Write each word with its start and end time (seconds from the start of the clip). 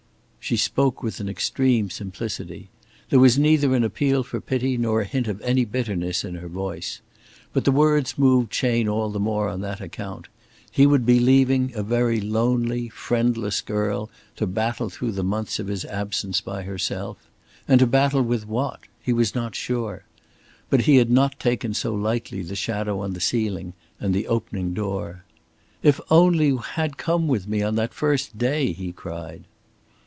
She 0.43 0.57
spoke 0.57 1.01
with 1.03 1.19
an 1.21 1.29
extreme 1.29 1.89
simplicity. 1.91 2.71
There 3.09 3.19
was 3.21 3.37
neither 3.39 3.73
an 3.75 3.83
appeal 3.85 4.21
for 4.23 4.41
pity 4.41 4.75
nor 4.75 4.99
a 4.99 5.05
hint 5.05 5.27
of 5.29 5.39
any 5.43 5.63
bitterness 5.65 6.25
in 6.25 6.33
her 6.35 6.49
voice. 6.49 6.99
But 7.53 7.63
the 7.63 7.71
words 7.71 8.17
moved 8.17 8.51
Chayne 8.51 8.89
all 8.89 9.11
the 9.11 9.19
more 9.19 9.47
on 9.47 9.61
that 9.61 9.79
account. 9.79 10.27
He 10.69 10.85
would 10.87 11.05
be 11.05 11.19
leaving 11.21 11.71
a 11.75 11.83
very 11.83 12.19
lonely, 12.19 12.89
friendless 12.89 13.61
girl 13.61 14.09
to 14.35 14.45
battle 14.47 14.89
through 14.89 15.11
the 15.13 15.23
months 15.23 15.57
of 15.59 15.67
his 15.67 15.85
absence 15.85 16.41
by 16.41 16.63
herself; 16.63 17.17
and 17.67 17.79
to 17.79 17.87
battle 17.87 18.23
with 18.23 18.45
what? 18.47 18.79
He 18.99 19.13
was 19.13 19.33
not 19.35 19.55
sure. 19.55 20.03
But 20.71 20.81
he 20.81 20.97
had 20.97 21.11
not 21.11 21.39
taken 21.39 21.73
so 21.75 21.93
lightly 21.93 22.41
the 22.41 22.55
shadow 22.55 22.99
on 23.01 23.13
the 23.13 23.21
ceiling 23.21 23.73
and 24.01 24.13
the 24.13 24.27
opening 24.27 24.73
door. 24.73 25.23
"If 25.83 26.01
only 26.09 26.47
you 26.47 26.57
had 26.57 26.97
come 26.97 27.27
with 27.29 27.47
me 27.47 27.61
on 27.61 27.75
that 27.75 27.93
first 27.93 28.37
day," 28.39 28.73
he 28.73 28.91
cried. 28.91 29.45